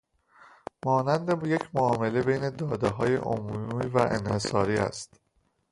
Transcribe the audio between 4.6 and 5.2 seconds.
است